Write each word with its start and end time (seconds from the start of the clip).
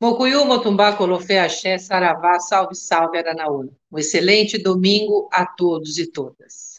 Mocuyu, 0.00 0.44
Motumbá, 0.44 0.92
Colofé, 0.92 1.40
Axé, 1.40 1.76
Saravá, 1.76 2.38
salve, 2.38 2.76
salve, 2.76 3.18
Aranaú. 3.18 3.68
Um 3.90 3.98
excelente 3.98 4.56
domingo 4.56 5.28
a 5.32 5.44
todos 5.44 5.98
e 5.98 6.06
todas. 6.10 6.78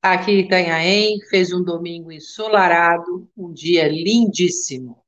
Aqui 0.00 0.30
em 0.30 0.38
Itanhaém 0.40 1.18
fez 1.28 1.52
um 1.52 1.62
domingo 1.62 2.12
ensolarado, 2.12 3.28
um 3.36 3.52
dia 3.52 3.88
lindíssimo. 3.88 5.02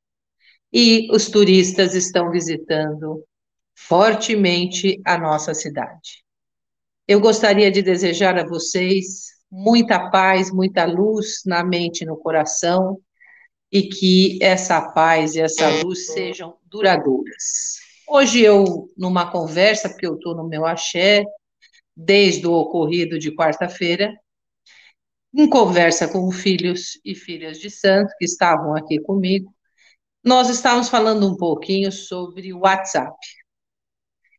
E 0.71 1.07
os 1.11 1.29
turistas 1.29 1.95
estão 1.95 2.29
visitando 2.29 3.23
fortemente 3.73 5.01
a 5.05 5.17
nossa 5.17 5.53
cidade. 5.53 6.25
Eu 7.07 7.21
gostaria 7.21 7.71
de 7.71 7.81
desejar 7.81 8.37
a 8.37 8.45
vocês 8.45 9.27
muita 9.49 10.09
paz, 10.09 10.51
muita 10.51 10.83
luz 10.83 11.41
na 11.45 11.63
mente 11.63 12.01
e 12.01 12.05
no 12.05 12.17
coração, 12.17 12.99
e 13.75 13.89
que 13.89 14.39
essa 14.41 14.79
paz 14.79 15.35
e 15.35 15.41
essa 15.41 15.67
luz 15.83 16.07
sejam 16.07 16.55
duradouras. 16.63 17.75
Hoje 18.07 18.39
eu, 18.39 18.89
numa 18.97 19.29
conversa, 19.29 19.89
porque 19.89 20.07
eu 20.07 20.15
estou 20.15 20.33
no 20.33 20.47
meu 20.47 20.65
axé, 20.65 21.25
desde 21.93 22.47
o 22.47 22.53
ocorrido 22.53 23.19
de 23.19 23.35
quarta-feira, 23.35 24.17
em 25.33 25.49
conversa 25.49 26.07
com 26.07 26.31
filhos 26.31 27.01
e 27.03 27.13
filhas 27.13 27.59
de 27.59 27.69
santo 27.69 28.13
que 28.17 28.23
estavam 28.23 28.77
aqui 28.77 28.97
comigo, 28.97 29.53
nós 30.23 30.49
estávamos 30.49 30.87
falando 30.87 31.29
um 31.29 31.35
pouquinho 31.35 31.91
sobre 31.91 32.53
o 32.53 32.59
WhatsApp. 32.59 33.13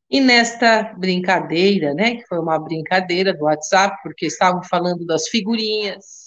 E 0.09 0.19
nesta 0.19 0.95
brincadeira, 0.95 1.93
né, 1.93 2.17
que 2.17 2.27
foi 2.27 2.39
uma 2.39 2.59
brincadeira 2.59 3.35
do 3.35 3.45
WhatsApp, 3.45 3.99
porque 4.03 4.25
estavam 4.25 4.63
falando 4.63 5.05
das 5.05 5.29
figurinhas, 5.29 6.26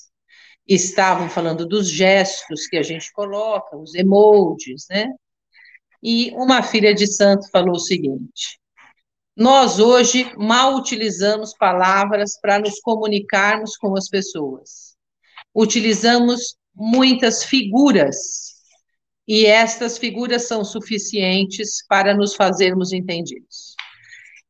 estavam 0.76 1.28
falando 1.28 1.66
dos 1.66 1.90
gestos 1.90 2.68
que 2.68 2.78
a 2.78 2.84
gente 2.84 3.12
coloca, 3.12 3.76
os 3.76 3.96
emojis, 3.96 4.86
né? 4.90 5.08
E 6.02 6.32
uma 6.36 6.62
filha 6.62 6.94
de 6.94 7.08
santo 7.08 7.50
falou 7.50 7.76
o 7.76 7.80
seguinte: 7.80 8.60
Nós 9.36 9.80
hoje 9.80 10.32
mal 10.38 10.76
utilizamos 10.76 11.56
palavras 11.58 12.40
para 12.40 12.60
nos 12.60 12.80
comunicarmos 12.80 13.76
com 13.78 13.98
as 13.98 14.08
pessoas. 14.08 14.96
Utilizamos 15.56 16.56
muitas 16.76 17.44
figuras, 17.44 18.16
e 19.28 19.46
estas 19.48 19.98
figuras 19.98 20.48
são 20.48 20.64
suficientes 20.64 21.84
para 21.88 22.16
nos 22.16 22.36
fazermos 22.36 22.94
entendidos. 22.94 23.76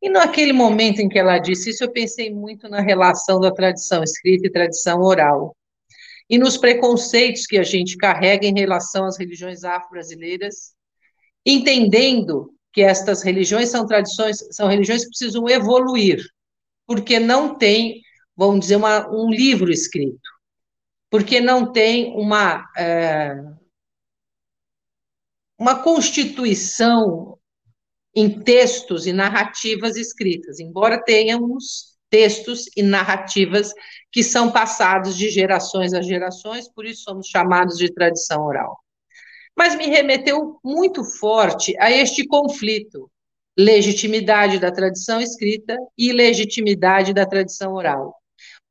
E 0.01 0.09
naquele 0.09 0.53
momento 0.53 0.99
em 0.99 1.09
que 1.09 1.19
ela 1.19 1.39
disse 1.39 1.71
isso, 1.71 1.83
eu 1.83 1.91
pensei 1.91 2.33
muito 2.33 2.69
na 2.69 2.81
relação 2.81 3.39
da 3.39 3.51
tradição 3.51 4.03
escrita 4.03 4.47
e 4.47 4.51
tradição 4.51 5.01
oral 5.01 5.55
e 6.29 6.37
nos 6.37 6.57
preconceitos 6.57 7.47
que 7.47 7.57
a 7.57 7.63
gente 7.63 7.97
carrega 7.97 8.45
em 8.45 8.53
relação 8.53 9.05
às 9.05 9.17
religiões 9.17 9.63
afro-brasileiras, 9.63 10.73
entendendo 11.45 12.53
que 12.71 12.81
estas 12.81 13.23
religiões 13.23 13.69
são 13.69 13.87
tradições, 13.87 14.37
são 14.51 14.67
religiões 14.67 15.03
que 15.03 15.09
precisam 15.09 15.49
evoluir, 15.49 16.23
porque 16.85 17.19
não 17.19 17.57
tem, 17.57 18.01
vamos 18.35 18.59
dizer, 18.61 18.75
uma, 18.75 19.09
um 19.09 19.29
livro 19.29 19.71
escrito, 19.71 20.29
porque 21.09 21.41
não 21.41 21.71
tem 21.71 22.13
uma, 22.15 22.63
é, 22.77 23.35
uma 25.57 25.81
constituição 25.81 27.39
em 28.13 28.43
textos 28.43 29.07
e 29.07 29.13
narrativas 29.13 29.95
escritas, 29.95 30.59
embora 30.59 31.03
tenhamos 31.03 31.88
textos 32.09 32.65
e 32.75 32.81
narrativas 32.81 33.71
que 34.11 34.23
são 34.23 34.51
passados 34.51 35.15
de 35.15 35.29
gerações 35.29 35.93
a 35.93 36.01
gerações, 36.01 36.67
por 36.71 36.85
isso 36.85 37.03
somos 37.03 37.27
chamados 37.27 37.77
de 37.77 37.93
tradição 37.93 38.43
oral. 38.43 38.77
Mas 39.55 39.75
me 39.75 39.87
remeteu 39.87 40.59
muito 40.63 41.03
forte 41.03 41.75
a 41.79 41.91
este 41.91 42.25
conflito, 42.25 43.09
legitimidade 43.57 44.57
da 44.59 44.71
tradição 44.71 45.19
escrita 45.19 45.75
e 45.97 46.13
legitimidade 46.13 47.13
da 47.13 47.25
tradição 47.25 47.73
oral, 47.73 48.15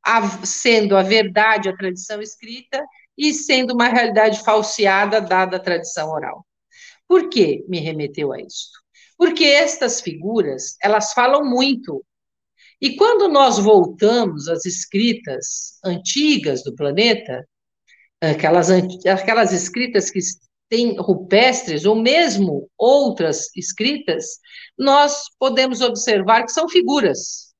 a, 0.04 0.46
sendo 0.46 0.96
a 0.96 1.02
verdade 1.02 1.68
a 1.68 1.76
tradição 1.76 2.22
escrita 2.22 2.82
e 3.16 3.34
sendo 3.34 3.74
uma 3.74 3.88
realidade 3.88 4.42
falseada 4.42 5.20
dada 5.20 5.56
a 5.56 5.60
tradição 5.60 6.10
oral. 6.10 6.46
Por 7.06 7.28
que 7.28 7.64
me 7.68 7.80
remeteu 7.80 8.32
a 8.32 8.40
isso? 8.40 8.70
Porque 9.16 9.44
estas 9.44 10.00
figuras, 10.00 10.76
elas 10.82 11.12
falam 11.12 11.44
muito 11.44 12.04
e 12.80 12.96
quando 12.96 13.28
nós 13.28 13.58
voltamos 13.58 14.48
às 14.48 14.64
escritas 14.64 15.78
antigas 15.84 16.62
do 16.62 16.74
planeta, 16.74 17.46
aquelas, 18.20 18.68
aquelas 18.70 19.52
escritas 19.52 20.10
que 20.10 20.20
têm 20.68 20.96
rupestres, 20.96 21.84
ou 21.84 21.96
mesmo 21.96 22.70
outras 22.76 23.48
escritas, 23.56 24.38
nós 24.78 25.24
podemos 25.38 25.80
observar 25.80 26.44
que 26.44 26.52
são 26.52 26.68
figuras. 26.68 27.52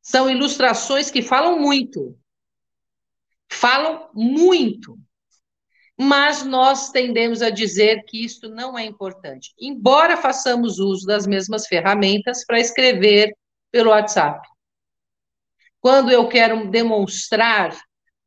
São 0.00 0.30
ilustrações 0.30 1.10
que 1.10 1.20
falam 1.20 1.58
muito. 1.58 2.16
Falam 3.50 4.08
muito. 4.14 4.96
Mas 5.98 6.44
nós 6.44 6.90
tendemos 6.90 7.42
a 7.42 7.50
dizer 7.50 8.04
que 8.04 8.24
isto 8.24 8.48
não 8.50 8.78
é 8.78 8.84
importante. 8.84 9.52
Embora 9.58 10.16
façamos 10.16 10.78
uso 10.78 11.06
das 11.06 11.26
mesmas 11.26 11.66
ferramentas 11.66 12.44
para 12.44 12.60
escrever 12.60 13.34
pelo 13.70 13.90
WhatsApp. 13.90 14.46
Quando 15.80 16.10
eu 16.10 16.28
quero 16.28 16.68
demonstrar 16.70 17.76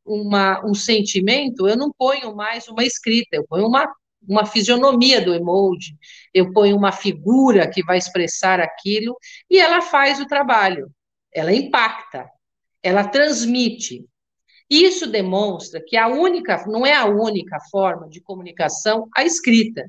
uma, 0.04 0.64
um 0.64 0.74
sentimento, 0.74 1.68
eu 1.68 1.76
não 1.76 1.92
ponho 1.92 2.34
mais 2.34 2.68
uma 2.68 2.84
escrita, 2.84 3.36
eu 3.36 3.46
ponho 3.46 3.66
uma, 3.66 3.86
uma 4.26 4.46
fisionomia 4.46 5.20
do 5.20 5.34
emoji, 5.34 5.96
eu 6.32 6.52
ponho 6.52 6.76
uma 6.76 6.92
figura 6.92 7.70
que 7.70 7.84
vai 7.84 7.98
expressar 7.98 8.60
aquilo, 8.60 9.16
e 9.48 9.58
ela 9.58 9.82
faz 9.82 10.20
o 10.20 10.26
trabalho, 10.26 10.90
ela 11.32 11.52
impacta, 11.52 12.28
ela 12.82 13.04
transmite. 13.06 14.06
Isso 14.68 15.06
demonstra 15.06 15.82
que 15.84 15.96
a 15.96 16.08
única, 16.08 16.64
não 16.66 16.86
é 16.86 16.94
a 16.94 17.04
única 17.04 17.58
forma 17.70 18.08
de 18.08 18.20
comunicação 18.20 19.08
a 19.16 19.24
escrita, 19.24 19.84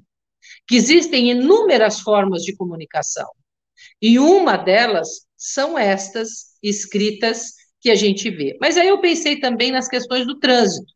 que 0.68 0.76
existem 0.76 1.30
inúmeras 1.32 2.00
formas 2.00 2.44
de 2.44 2.56
comunicação. 2.56 3.30
E 4.02 4.20
uma 4.20 4.58
delas 4.58 5.26
são 5.42 5.76
estas 5.76 6.56
escritas 6.62 7.56
que 7.82 7.90
a 7.90 7.96
gente 7.96 8.30
vê. 8.30 8.56
Mas 8.62 8.78
aí 8.78 8.88
eu 8.88 9.02
pensei 9.02 9.40
também 9.40 9.72
nas 9.72 9.88
questões 9.88 10.28
do 10.28 10.40
trânsito. 10.40 10.94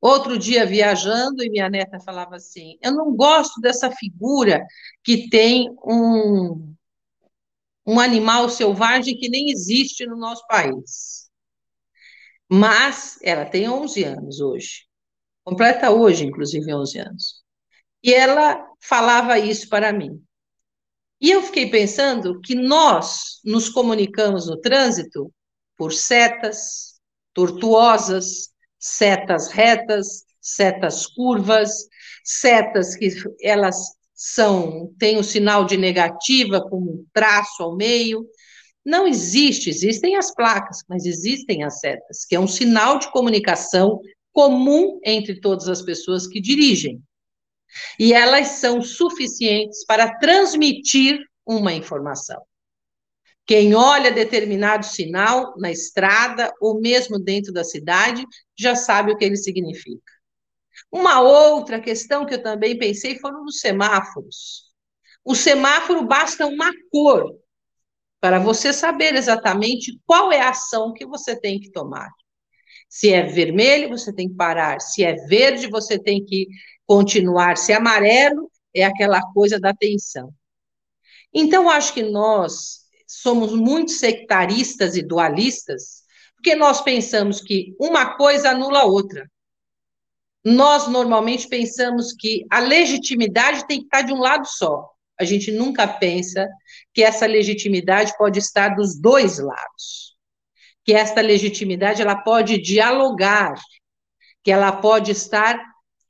Outro 0.00 0.36
dia, 0.36 0.66
viajando, 0.66 1.44
e 1.44 1.48
minha 1.48 1.70
neta 1.70 2.00
falava 2.00 2.36
assim: 2.36 2.76
Eu 2.82 2.92
não 2.92 3.14
gosto 3.14 3.60
dessa 3.60 3.90
figura 3.92 4.64
que 5.04 5.28
tem 5.28 5.70
um, 5.84 6.74
um 7.86 8.00
animal 8.00 8.48
selvagem 8.48 9.16
que 9.16 9.28
nem 9.28 9.50
existe 9.50 10.04
no 10.04 10.16
nosso 10.16 10.44
país. 10.48 11.30
Mas 12.50 13.18
ela 13.22 13.44
tem 13.44 13.68
11 13.68 14.02
anos 14.04 14.40
hoje, 14.40 14.86
completa 15.44 15.90
hoje, 15.90 16.24
inclusive, 16.24 16.74
11 16.74 16.98
anos. 16.98 17.44
E 18.02 18.12
ela 18.12 18.64
falava 18.80 19.38
isso 19.38 19.68
para 19.68 19.92
mim. 19.92 20.20
E 21.20 21.30
eu 21.30 21.42
fiquei 21.42 21.68
pensando 21.68 22.40
que 22.40 22.54
nós 22.54 23.40
nos 23.44 23.68
comunicamos 23.68 24.46
no 24.46 24.60
trânsito 24.60 25.32
por 25.76 25.92
setas 25.92 27.00
tortuosas, 27.34 28.50
setas 28.78 29.48
retas, 29.48 30.24
setas 30.40 31.06
curvas, 31.06 31.70
setas 32.24 32.94
que 32.94 33.10
elas 33.42 33.76
são 34.14 34.92
têm 34.98 35.18
o 35.18 35.24
sinal 35.24 35.64
de 35.64 35.76
negativa 35.76 36.60
com 36.60 36.78
um 36.78 37.06
traço 37.12 37.62
ao 37.62 37.76
meio. 37.76 38.24
Não 38.84 39.06
existe, 39.06 39.70
existem 39.70 40.16
as 40.16 40.32
placas, 40.32 40.78
mas 40.88 41.04
existem 41.04 41.64
as 41.64 41.80
setas, 41.80 42.24
que 42.24 42.34
é 42.34 42.40
um 42.40 42.48
sinal 42.48 42.98
de 42.98 43.10
comunicação 43.10 44.00
comum 44.32 45.00
entre 45.04 45.40
todas 45.40 45.68
as 45.68 45.82
pessoas 45.82 46.26
que 46.26 46.40
dirigem 46.40 47.02
e 47.98 48.12
elas 48.12 48.48
são 48.48 48.80
suficientes 48.82 49.84
para 49.84 50.18
transmitir 50.18 51.18
uma 51.46 51.72
informação. 51.72 52.40
Quem 53.46 53.74
olha 53.74 54.12
determinado 54.12 54.84
sinal 54.84 55.54
na 55.56 55.70
estrada 55.70 56.52
ou 56.60 56.80
mesmo 56.80 57.18
dentro 57.18 57.52
da 57.52 57.64
cidade 57.64 58.24
já 58.54 58.74
sabe 58.74 59.12
o 59.12 59.16
que 59.16 59.24
ele 59.24 59.36
significa. 59.36 60.12
Uma 60.92 61.20
outra 61.20 61.80
questão 61.80 62.26
que 62.26 62.34
eu 62.34 62.42
também 62.42 62.78
pensei 62.78 63.18
foram 63.18 63.44
os 63.44 63.60
semáforos. 63.60 64.68
O 65.24 65.34
semáforo 65.34 66.06
basta 66.06 66.46
uma 66.46 66.70
cor 66.90 67.34
para 68.20 68.38
você 68.38 68.72
saber 68.72 69.14
exatamente 69.14 69.98
qual 70.06 70.32
é 70.32 70.40
a 70.40 70.50
ação 70.50 70.92
que 70.92 71.06
você 71.06 71.38
tem 71.38 71.60
que 71.60 71.70
tomar. 71.70 72.10
Se 72.88 73.12
é 73.12 73.22
vermelho, 73.22 73.90
você 73.90 74.12
tem 74.12 74.28
que 74.28 74.34
parar. 74.34 74.80
Se 74.80 75.04
é 75.04 75.14
verde, 75.26 75.68
você 75.68 75.98
tem 75.98 76.24
que 76.24 76.48
continuar. 76.88 77.58
Se 77.58 77.70
é 77.70 77.76
amarelo, 77.76 78.50
é 78.74 78.82
aquela 78.82 79.20
coisa 79.32 79.60
da 79.60 79.74
tensão. 79.74 80.32
Então, 81.32 81.68
acho 81.68 81.92
que 81.92 82.02
nós 82.02 82.80
somos 83.06 83.52
muito 83.52 83.92
sectaristas 83.92 84.96
e 84.96 85.02
dualistas, 85.02 86.02
porque 86.34 86.56
nós 86.56 86.80
pensamos 86.80 87.40
que 87.42 87.76
uma 87.78 88.16
coisa 88.16 88.50
anula 88.50 88.80
a 88.80 88.84
outra. 88.84 89.30
nós 90.44 90.88
normalmente 90.88 91.46
pensamos 91.46 92.14
que 92.14 92.46
a 92.50 92.58
legitimidade 92.60 93.66
tem 93.66 93.80
que 93.80 93.84
estar 93.84 94.02
de 94.02 94.14
um 94.14 94.20
lado 94.20 94.46
só. 94.46 94.88
A 95.20 95.24
gente 95.24 95.50
nunca 95.50 95.86
pensa 95.86 96.48
que 96.94 97.02
essa 97.02 97.26
legitimidade 97.26 98.16
pode 98.16 98.38
estar 98.38 98.70
dos 98.70 98.98
dois 98.98 99.38
lados. 99.38 100.16
Que 100.84 100.94
esta 100.94 101.20
legitimidade 101.20 102.00
ela 102.00 102.16
pode 102.16 102.56
dialogar, 102.62 103.52
que 104.42 104.50
ela 104.50 104.72
pode 104.72 105.10
estar 105.10 105.60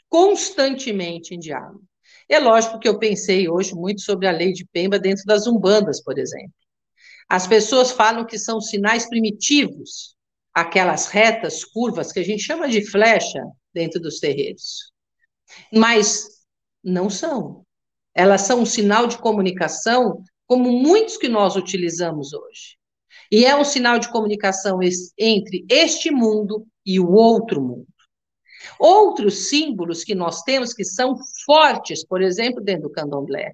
constantemente 0.09 1.35
em 1.35 1.39
diálogo. 1.39 1.83
É 2.29 2.39
lógico 2.39 2.79
que 2.79 2.89
eu 2.89 2.99
pensei 2.99 3.49
hoje 3.49 3.75
muito 3.75 4.03
sobre 4.03 4.27
a 4.27 4.33
lei 4.33 4.53
de 4.53 4.67
Pemba 4.67 4.99
dentro 4.99 5.25
das 5.25 5.47
umbandas, 5.47 6.03
por 6.03 6.19
exemplo. 6.19 6.53
As 7.29 7.47
pessoas 7.47 7.91
falam 7.91 8.25
que 8.25 8.39
são 8.39 8.61
sinais 8.61 9.09
primitivos, 9.09 10.17
aquelas 10.53 11.07
retas, 11.07 11.65
curvas, 11.65 12.13
que 12.13 12.21
a 12.21 12.25
gente 12.25 12.43
chama 12.43 12.69
de 12.69 12.85
flecha 12.91 13.43
dentro 13.73 14.01
dos 14.01 14.19
terreiros. 14.19 14.93
Mas 15.73 16.27
não 16.83 17.09
são. 17.09 17.65
Elas 18.15 18.43
são 18.43 18.63
um 18.63 18.67
sinal 18.67 19.07
de 19.07 19.19
comunicação 19.19 20.23
como 20.47 20.73
muitos 20.73 21.17
que 21.17 21.29
nós 21.29 21.57
utilizamos 21.57 22.33
hoje. 22.33 22.79
E 23.31 23.45
é 23.45 23.55
um 23.55 23.65
sinal 23.65 23.99
de 23.99 24.11
comunicação 24.11 24.81
entre 25.19 25.67
este 25.69 26.11
mundo 26.11 26.67
e 26.85 26.99
o 26.99 27.11
outro 27.13 27.61
mundo. 27.61 27.87
Outros 28.79 29.49
símbolos 29.49 30.05
que 30.05 30.15
nós 30.15 30.43
temos 30.43 30.73
que 30.73 30.85
são 30.85 31.17
fortes, 31.45 32.05
por 32.05 32.23
exemplo, 32.23 32.63
dentro 32.63 32.85
do 32.85 32.93
candomblé. 32.93 33.53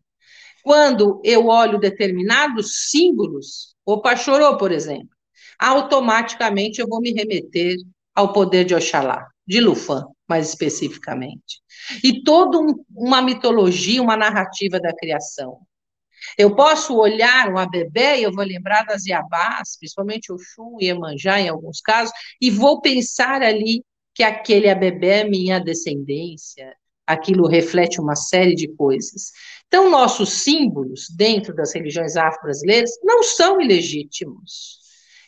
Quando 0.63 1.21
eu 1.23 1.49
olho 1.49 1.79
determinados 1.79 2.89
símbolos, 2.91 3.75
o 3.85 4.01
Pachorô, 4.01 4.57
por 4.57 4.73
exemplo, 4.73 5.11
automaticamente 5.59 6.81
eu 6.81 6.89
vou 6.89 7.01
me 7.01 7.13
remeter 7.13 7.77
ao 8.15 8.33
poder 8.33 8.65
de 8.65 8.75
Oxalá, 8.75 9.27
de 9.47 9.61
Lufã, 9.61 10.07
mais 10.29 10.49
especificamente. 10.49 11.61
E 12.03 12.23
toda 12.23 12.59
um, 12.59 12.83
uma 12.95 13.21
mitologia, 13.21 14.03
uma 14.03 14.17
narrativa 14.17 14.81
da 14.81 14.95
criação. 14.95 15.59
Eu 16.39 16.57
posso 16.57 16.97
olhar 16.97 17.53
um 17.53 17.59
abebé 17.59 18.19
e 18.19 18.23
eu 18.23 18.33
vou 18.33 18.45
lembrar 18.45 18.85
das 18.85 19.05
Iabás, 19.05 19.77
principalmente 19.79 20.33
o 20.33 20.39
Xum 20.39 20.79
e 20.81 20.89
Emanjá 20.89 21.39
em 21.41 21.49
alguns 21.49 21.81
casos, 21.81 22.15
e 22.41 22.51
vou 22.51 22.81
pensar 22.81 23.43
ali 23.43 23.85
que 24.15 24.23
aquele 24.23 24.69
é 24.69 25.25
minha 25.25 25.59
descendência, 25.59 26.75
aquilo 27.07 27.49
reflete 27.49 28.01
uma 28.01 28.15
série 28.15 28.55
de 28.55 28.69
coisas. 28.69 29.33
Então, 29.67 29.91
nossos 29.91 30.45
símbolos 30.45 31.09
dentro 31.17 31.55
das 31.55 31.75
religiões 31.75 32.17
afro-brasileiras 32.17 32.91
não 33.03 33.23
são 33.23 33.61
ilegítimos. 33.61 34.79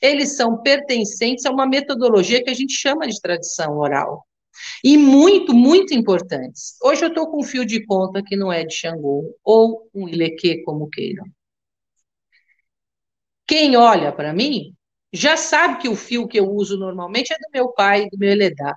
Eles 0.00 0.36
são 0.36 0.62
pertencentes 0.62 1.44
a 1.46 1.50
uma 1.50 1.66
metodologia 1.66 2.42
que 2.42 2.50
a 2.50 2.54
gente 2.54 2.74
chama 2.74 3.08
de 3.08 3.20
tradição 3.20 3.78
oral. 3.78 4.24
E 4.82 4.96
muito, 4.96 5.52
muito 5.52 5.92
importantes. 5.92 6.76
Hoje 6.82 7.04
eu 7.04 7.08
estou 7.08 7.30
com 7.30 7.40
um 7.40 7.44
fio 7.44 7.64
de 7.66 7.84
conta 7.84 8.22
que 8.22 8.36
não 8.36 8.52
é 8.52 8.64
de 8.64 8.74
Xangô, 8.74 9.36
ou 9.44 9.90
um 9.94 10.08
ileque, 10.08 10.62
como 10.62 10.88
queiram. 10.88 11.24
Quem 13.46 13.76
olha 13.76 14.12
para 14.12 14.32
mim 14.32 14.74
já 15.16 15.36
sabe 15.36 15.78
que 15.80 15.88
o 15.88 15.96
fio 15.96 16.28
que 16.28 16.38
eu 16.38 16.48
uso 16.50 16.76
normalmente 16.76 17.32
é 17.32 17.36
do 17.36 17.50
meu 17.52 17.72
pai, 17.72 18.08
do 18.10 18.18
meu 18.18 18.30
Eledá, 18.30 18.76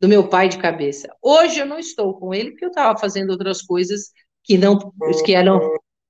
do 0.00 0.08
meu 0.08 0.28
pai 0.28 0.48
de 0.48 0.58
cabeça. 0.58 1.14
Hoje 1.22 1.58
eu 1.60 1.66
não 1.66 1.78
estou 1.78 2.18
com 2.18 2.32
ele 2.32 2.50
porque 2.50 2.64
eu 2.64 2.70
estava 2.70 2.98
fazendo 2.98 3.30
outras 3.30 3.62
coisas 3.62 4.12
que 4.42 4.56
não 4.56 4.78
que 5.24 5.34
eram, 5.34 5.60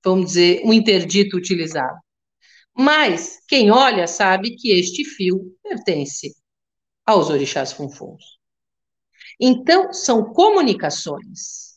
vamos 0.05 0.27
dizer, 0.27 0.63
um 0.65 0.73
interdito 0.73 1.37
utilizado. 1.37 1.99
Mas 2.73 3.41
quem 3.49 3.71
olha 3.71 4.07
sabe 4.07 4.55
que 4.57 4.71
este 4.71 5.05
fio 5.05 5.57
pertence 5.63 6.35
aos 7.05 7.31
orixás 7.31 7.73
funfuns. 7.73 8.23
Então, 9.41 9.93
são 9.93 10.33
comunicações. 10.33 11.77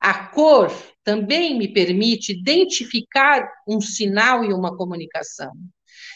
A 0.00 0.28
cor 0.28 0.70
também 1.04 1.56
me 1.56 1.72
permite 1.72 2.32
identificar 2.32 3.48
um 3.66 3.80
sinal 3.80 4.44
e 4.44 4.52
uma 4.52 4.76
comunicação. 4.76 5.52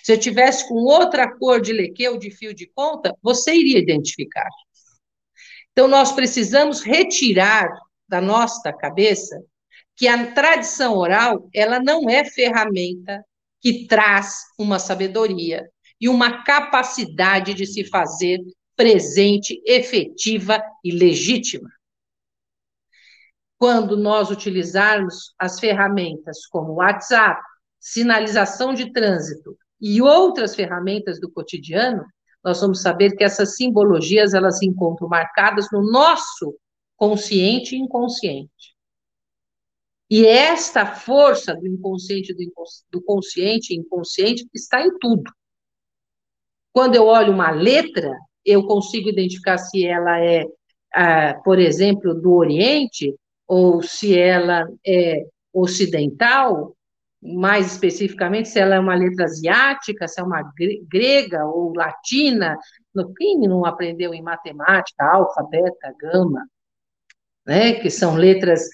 Se 0.05 0.13
eu 0.13 0.21
tivesse 0.21 0.69
com 0.69 0.75
outra 0.75 1.35
cor 1.35 1.63
de 1.63 1.73
leque 1.73 2.07
ou 2.07 2.19
de 2.19 2.31
fio 2.31 2.53
de 2.53 2.67
conta, 2.67 3.17
você 3.23 3.55
iria 3.55 3.79
identificar. 3.79 4.51
Então, 5.73 5.89
nós 5.89 6.13
precisamos 6.13 6.83
retirar 6.83 7.67
da 8.07 8.21
nossa 8.21 8.71
cabeça 8.71 9.43
que 9.97 10.07
a 10.07 10.35
tradição 10.35 10.99
oral, 10.99 11.49
ela 11.55 11.81
não 11.81 12.11
é 12.11 12.23
ferramenta 12.23 13.25
que 13.63 13.87
traz 13.87 14.43
uma 14.59 14.79
sabedoria 14.79 15.67
e 15.99 16.07
uma 16.07 16.45
capacidade 16.45 17.55
de 17.55 17.65
se 17.65 17.83
fazer 17.85 18.41
presente, 18.77 19.63
efetiva 19.65 20.63
e 20.85 20.93
legítima. 20.93 21.71
Quando 23.57 23.97
nós 23.97 24.31
utilizarmos 24.31 25.33
as 25.39 25.59
ferramentas 25.59 26.45
como 26.47 26.75
WhatsApp, 26.75 27.41
sinalização 27.81 28.75
de 28.75 28.93
trânsito 28.93 29.57
e 29.81 30.01
outras 30.01 30.55
ferramentas 30.55 31.21
do 31.21 31.31
cotidiano, 31.31 32.05
nós 32.43 32.61
vamos 32.61 32.83
saber 32.83 33.17
que 33.17 33.25
essas 33.25 33.57
simbologias 33.57 34.35
elas 34.35 34.59
se 34.59 34.67
encontram 34.67 35.09
marcadas 35.09 35.67
no 35.73 35.83
nosso 35.91 36.55
consciente 36.97 37.75
e 37.75 37.79
inconsciente. 37.79 38.75
E 40.11 40.27
esta 40.27 40.87
força 40.87 41.55
do 41.55 41.67
inconsciente, 41.67 42.35
do 42.91 43.03
consciente 43.03 43.73
e 43.73 43.79
inconsciente 43.79 44.47
está 44.55 44.83
em 44.85 44.97
tudo. 44.99 45.33
Quando 46.73 46.95
eu 46.95 47.07
olho 47.07 47.33
uma 47.33 47.51
letra, 47.51 48.11
eu 48.45 48.67
consigo 48.67 49.09
identificar 49.09 49.57
se 49.59 49.87
ela 49.87 50.21
é, 50.21 50.45
ah, 50.95 51.35
por 51.45 51.59
exemplo, 51.59 52.15
do 52.15 52.33
Oriente, 52.33 53.15
ou 53.47 53.83
se 53.83 54.19
ela 54.19 54.67
é 54.87 55.25
ocidental, 55.53 56.77
mais 57.25 57.73
especificamente, 57.73 58.51
se 58.51 58.59
ela 58.61 58.75
é 58.75 58.79
uma 58.79 58.95
letra 58.95 59.25
asiática, 59.25 60.07
se 60.07 60.21
é 60.21 60.23
uma 60.23 60.43
grega 60.89 61.45
ou 61.47 61.73
latina. 61.75 62.59
Quem 63.17 63.41
não 63.41 63.65
aprendeu 63.65 64.13
em 64.13 64.23
matemática, 64.23 65.05
alfa, 65.05 65.43
beta, 65.45 65.95
gama, 65.99 66.47
né, 67.47 67.75
que 67.81 67.91
são 67.91 68.15
letras 68.15 68.69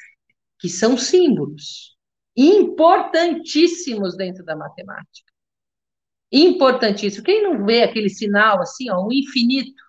que 0.59 0.69
são 0.69 0.97
símbolos 0.97 1.97
importantíssimos 2.37 4.17
dentro 4.17 4.45
da 4.45 4.57
matemática. 4.57 5.31
Importantíssimo. 6.33 7.25
Quem 7.25 7.43
não 7.43 7.65
vê 7.65 7.83
aquele 7.83 8.09
sinal 8.09 8.61
assim, 8.61 8.91
ó, 8.91 9.07
infinito? 9.11 9.83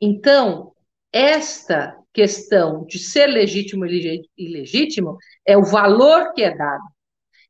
Então, 0.00 0.74
esta 1.12 1.97
questão 2.12 2.84
de 2.86 2.98
ser 2.98 3.26
legítimo 3.26 3.86
e 3.86 4.24
ilegítimo 4.36 5.18
é 5.46 5.56
o 5.56 5.64
valor 5.64 6.32
que 6.32 6.42
é 6.42 6.56
dado. 6.56 6.84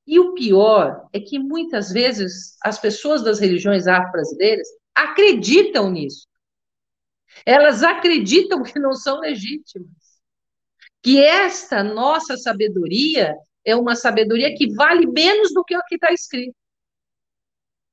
E 0.06 0.18
o 0.18 0.33
pior 0.35 1.06
é 1.12 1.21
que 1.21 1.38
muitas 1.38 1.90
vezes 1.90 2.56
as 2.62 2.78
pessoas 2.78 3.23
das 3.23 3.38
religiões 3.38 3.87
afro-brasileiras 3.87 4.66
acreditam 4.94 5.90
nisso. 5.90 6.26
Elas 7.44 7.83
acreditam 7.83 8.62
que 8.62 8.78
não 8.78 8.94
são 8.94 9.21
legítimas. 9.21 9.90
Que 11.02 11.23
esta 11.23 11.83
nossa 11.83 12.37
sabedoria 12.37 13.37
é 13.64 13.76
uma 13.76 13.94
sabedoria 13.94 14.54
que 14.56 14.75
vale 14.75 15.06
menos 15.06 15.52
do 15.52 15.62
que 15.62 15.76
o 15.76 15.85
que 15.85 15.97
está 15.97 16.12
escrito. 16.12 16.56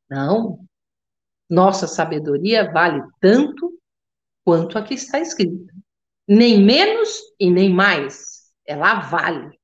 Não. 0.09 0.65
Nossa 1.49 1.85
sabedoria 1.85 2.71
vale 2.71 3.03
tanto 3.19 3.77
quanto 4.43 4.77
a 4.77 4.83
que 4.83 4.93
está 4.93 5.19
escrita. 5.19 5.74
Nem 6.27 6.61
menos 6.61 7.19
e 7.39 7.49
nem 7.51 7.69
mais. 7.69 8.51
Ela 8.65 8.99
vale. 8.99 9.59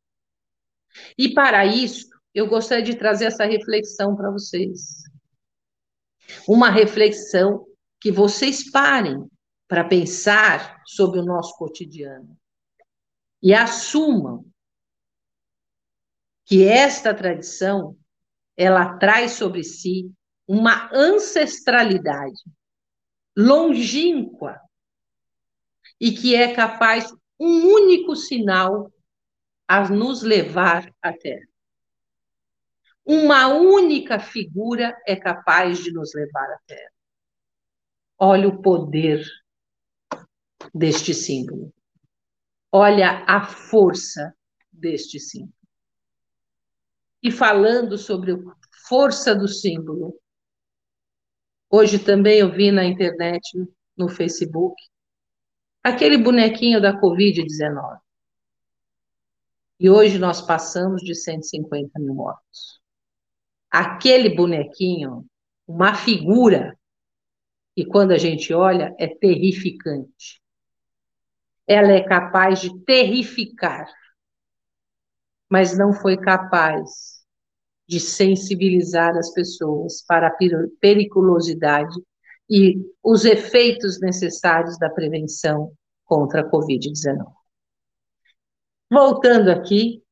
E 1.18 1.34
para 1.34 1.66
isso, 1.66 2.08
eu 2.34 2.48
gostaria 2.48 2.84
de 2.84 2.96
trazer 2.96 3.26
essa 3.26 3.46
reflexão 3.46 4.16
para 4.16 4.32
vocês. 4.32 5.04
Uma 6.48 6.70
reflexão 6.70 7.66
que 8.00 8.12
vocês 8.12 8.70
parem 8.72 9.28
para 9.68 9.84
pensar 9.84 10.82
sobre 10.86 11.20
o 11.20 11.26
nosso 11.26 11.56
cotidiano 11.58 12.38
e 13.42 13.54
assumam 13.54 14.46
que 16.46 16.66
esta 16.66 17.14
tradição 17.14 17.98
ela 18.58 18.98
traz 18.98 19.32
sobre 19.32 19.64
si 19.64 20.12
uma 20.48 20.90
ancestralidade 20.94 22.42
longínqua 23.38 24.60
e 26.02 26.12
que 26.12 26.36
é 26.36 26.56
capaz 26.56 27.14
um 27.40 27.64
único 27.64 28.16
sinal 28.16 28.92
a 29.68 29.88
nos 29.88 30.24
levar 30.24 30.92
à 31.00 31.14
Terra. 31.14 31.48
Uma 33.06 33.50
única 33.50 34.20
figura 34.20 35.00
é 35.06 35.16
capaz 35.16 35.84
de 35.84 35.92
nos 35.92 36.12
levar 36.16 36.50
à 36.52 36.58
Terra. 36.66 36.92
Olha 38.18 38.48
o 38.48 38.64
poder 38.64 39.24
deste 40.74 41.14
símbolo. 41.14 41.72
Olha 42.72 43.24
a 43.28 43.44
força 43.44 44.36
deste 44.72 45.20
símbolo. 45.20 45.54
E 47.22 47.32
falando 47.32 47.96
sobre 47.96 48.32
a 48.32 48.38
força 48.88 49.36
do 49.36 49.48
símbolo, 49.48 50.20
hoje 51.70 52.00
também 52.00 52.40
eu 52.40 52.52
vi 52.52 52.72
na 52.72 52.86
internet, 52.86 53.56
no 53.96 54.10
Facebook, 54.10 54.76
aquele 55.84 56.18
bonequinho 56.18 56.82
da 56.82 57.00
Covid-19. 57.00 58.00
E 59.80 59.90
hoje 59.90 60.20
nós 60.20 60.42
passamos 60.42 61.02
de 61.02 61.16
150 61.16 62.00
mil 62.00 62.14
mortos. 62.14 62.80
Aquele 63.70 64.30
bonequinho, 64.30 65.26
uma 65.68 65.96
figura, 65.96 66.78
e 67.76 67.86
quando 67.86 68.12
a 68.12 68.18
gente 68.18 68.54
olha, 68.54 68.94
é 69.00 69.08
terrificante. 69.08 70.42
Ela 71.66 71.94
é 71.94 72.04
capaz 72.04 72.60
de 72.60 72.78
terrificar, 72.84 73.88
mas 75.50 75.78
não 75.78 75.94
foi 75.94 76.18
capaz 76.18 77.26
de 77.88 78.00
sensibilizar 78.00 79.18
as 79.18 79.34
pessoas 79.34 80.04
para 80.06 80.28
a 80.28 80.38
periculosidade 80.80 81.96
e 82.52 82.78
os 83.02 83.24
efeitos 83.24 84.02
necessários 84.02 84.78
da 84.78 84.90
prevenção 84.90 85.72
contra 86.04 86.42
a 86.42 86.52
Covid-19. 86.52 87.26
Voltando 88.92 89.50
aqui, 89.50 90.04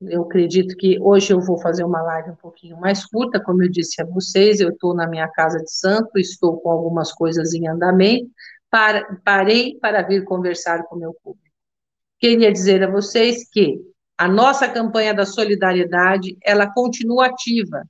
eu 0.00 0.22
acredito 0.22 0.76
que 0.76 0.96
hoje 1.00 1.32
eu 1.32 1.40
vou 1.40 1.58
fazer 1.58 1.82
uma 1.82 2.00
live 2.00 2.30
um 2.30 2.36
pouquinho 2.36 2.78
mais 2.78 3.04
curta, 3.04 3.42
como 3.42 3.64
eu 3.64 3.68
disse 3.68 4.00
a 4.00 4.04
vocês, 4.04 4.60
eu 4.60 4.68
estou 4.68 4.94
na 4.94 5.08
minha 5.08 5.26
casa 5.26 5.58
de 5.58 5.72
santo, 5.72 6.16
estou 6.18 6.60
com 6.60 6.70
algumas 6.70 7.12
coisas 7.12 7.52
em 7.52 7.66
andamento, 7.66 8.30
para, 8.70 9.16
parei 9.24 9.76
para 9.80 10.02
vir 10.02 10.24
conversar 10.24 10.84
com 10.84 10.94
o 10.94 11.00
meu 11.00 11.12
público. 11.14 11.48
Queria 12.20 12.52
dizer 12.52 12.84
a 12.84 12.90
vocês 12.90 13.48
que 13.50 13.80
a 14.16 14.28
nossa 14.28 14.68
campanha 14.68 15.12
da 15.12 15.26
solidariedade, 15.26 16.36
ela 16.44 16.72
continua 16.72 17.26
ativa, 17.26 17.82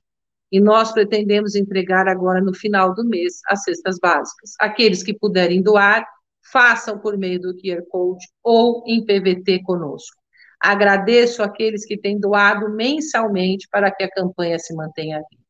e 0.51 0.59
nós 0.59 0.91
pretendemos 0.91 1.55
entregar 1.55 2.07
agora 2.07 2.41
no 2.41 2.53
final 2.53 2.93
do 2.93 3.05
mês 3.05 3.39
as 3.47 3.63
cestas 3.63 3.97
básicas. 3.99 4.53
Aqueles 4.59 5.03
que 5.03 5.13
puderem 5.13 5.61
doar, 5.61 6.05
façam 6.51 6.97
por 6.97 7.17
meio 7.17 7.39
do 7.39 7.55
QR 7.55 7.83
Code 7.89 8.25
ou 8.43 8.83
em 8.87 9.05
PVT 9.05 9.61
conosco. 9.63 10.19
Agradeço 10.59 11.41
aqueles 11.41 11.85
que 11.85 11.97
têm 11.97 12.19
doado 12.19 12.69
mensalmente 12.69 13.67
para 13.71 13.91
que 13.91 14.03
a 14.03 14.09
campanha 14.09 14.59
se 14.59 14.75
mantenha 14.75 15.21
viva. 15.29 15.43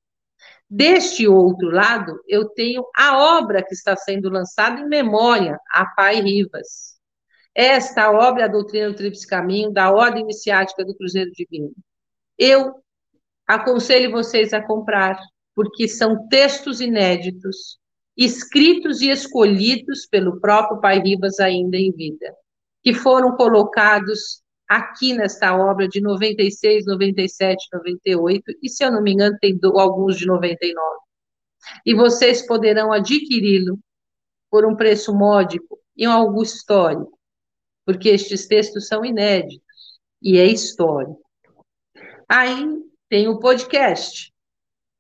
Deste 0.70 1.28
outro 1.28 1.72
lado, 1.72 2.20
eu 2.28 2.48
tenho 2.50 2.86
a 2.96 3.40
obra 3.40 3.64
que 3.64 3.74
está 3.74 3.96
sendo 3.96 4.30
lançada 4.30 4.80
em 4.80 4.88
memória 4.88 5.58
a 5.72 5.86
Pai 5.86 6.22
Rivas. 6.22 7.00
Esta 7.56 8.12
obra 8.12 8.44
é 8.44 8.46
a 8.46 8.50
doutrina 8.50 8.90
do 8.90 8.96
Tríplice 8.96 9.26
Caminho, 9.26 9.72
da 9.72 9.92
ordem 9.92 10.22
iniciática 10.22 10.86
do 10.86 10.96
Cruzeiro 10.96 11.32
Divino. 11.32 11.72
Eu 12.38 12.76
aconselho 13.50 14.12
vocês 14.12 14.54
a 14.54 14.62
comprar, 14.62 15.20
porque 15.56 15.88
são 15.88 16.28
textos 16.28 16.80
inéditos, 16.80 17.80
escritos 18.16 19.02
e 19.02 19.10
escolhidos 19.10 20.06
pelo 20.06 20.40
próprio 20.40 20.80
Pai 20.80 21.00
Ribas 21.00 21.40
ainda 21.40 21.78
em 21.78 21.92
vida, 21.92 22.34
que 22.84 22.94
foram 22.94 23.36
colocados 23.36 24.42
aqui 24.68 25.14
nesta 25.14 25.58
obra 25.58 25.88
de 25.88 26.00
96, 26.00 26.86
97, 26.86 27.68
98, 27.74 28.44
e 28.62 28.70
se 28.70 28.84
eu 28.84 28.92
não 28.92 29.02
me 29.02 29.14
engano, 29.14 29.38
tem 29.42 29.58
alguns 29.76 30.18
de 30.18 30.28
99. 30.28 31.00
E 31.86 31.96
vocês 31.96 32.46
poderão 32.46 32.94
adquiri-lo 32.94 33.80
por 34.50 34.66
um 34.66 34.76
preço 34.76 35.14
módico 35.14 35.80
em 35.98 36.06
algo 36.06 36.44
histórico 36.44 37.20
porque 37.90 38.10
estes 38.10 38.46
textos 38.46 38.86
são 38.86 39.04
inéditos 39.04 40.00
e 40.22 40.38
é 40.38 40.46
histórico. 40.46 41.24
Aí 42.28 42.64
tem 43.10 43.28
o 43.28 43.40
podcast. 43.40 44.32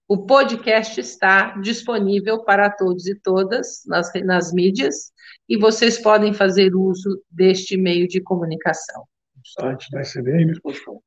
O 0.08 0.26
podcast 0.26 1.00
está 1.00 1.56
disponível 1.60 2.44
para 2.44 2.70
todos 2.72 3.06
e 3.06 3.14
todas 3.14 3.84
nas, 3.86 4.12
nas 4.26 4.52
mídias 4.52 5.14
e 5.48 5.56
vocês 5.56 6.02
podem 6.02 6.34
fazer 6.34 6.76
uso 6.76 7.24
deste 7.30 7.78
meio 7.78 8.08
de 8.08 8.20
comunicação. 8.20 9.04
O 9.36 9.62
site 9.62 9.92
da 9.92 10.02
ICD 10.02 10.42
e 10.42 10.46
no 10.46 10.56
Spotify. 10.56 11.00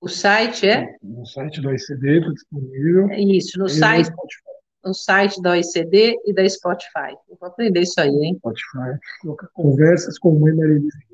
O 0.00 0.08
site 0.08 0.68
é? 0.68 0.96
No 1.00 1.24
site 1.24 1.62
da 1.62 1.72
ICD 1.72 2.18
está 2.18 2.32
disponível. 2.32 3.10
É 3.10 3.20
isso, 3.20 3.58
no 3.58 3.68
site. 3.68 4.10
No 4.82 4.94
site 4.94 5.42
da 5.42 5.50
OECD 5.50 6.16
e 6.24 6.32
da 6.32 6.48
Spotify. 6.48 7.14
Eu 7.28 7.36
vou 7.38 7.48
aprender 7.50 7.82
isso 7.82 8.00
aí, 8.00 8.08
hein? 8.08 8.34
Spotify, 8.38 8.98
conversas 9.52 10.18
com 10.18 10.38
mãe 10.38 10.54
Maria 10.54 10.76
Elise 10.76 11.09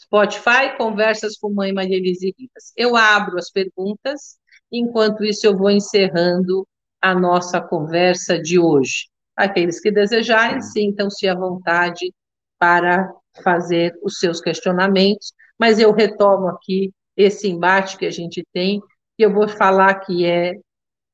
Spotify, 0.00 0.76
conversas 0.78 1.36
com 1.36 1.52
mãe 1.52 1.72
Maria 1.72 1.98
Elise 1.98 2.34
Rivas. 2.38 2.72
Eu 2.74 2.96
abro 2.96 3.36
as 3.38 3.50
perguntas, 3.50 4.38
enquanto 4.72 5.22
isso 5.22 5.46
eu 5.46 5.56
vou 5.56 5.70
encerrando 5.70 6.66
a 7.02 7.14
nossa 7.14 7.60
conversa 7.60 8.40
de 8.40 8.58
hoje. 8.58 9.08
Aqueles 9.36 9.78
que 9.78 9.90
desejarem, 9.90 10.62
sintam-se 10.62 11.28
à 11.28 11.34
vontade 11.34 12.12
para 12.58 13.12
fazer 13.44 13.92
os 14.02 14.18
seus 14.18 14.40
questionamentos, 14.40 15.32
mas 15.58 15.78
eu 15.78 15.92
retomo 15.92 16.48
aqui 16.48 16.92
esse 17.16 17.48
embate 17.48 17.98
que 17.98 18.06
a 18.06 18.10
gente 18.10 18.42
tem, 18.52 18.80
e 19.18 19.22
eu 19.22 19.32
vou 19.32 19.48
falar 19.48 20.00
que 20.00 20.24
é 20.24 20.54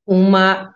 uma 0.05 0.73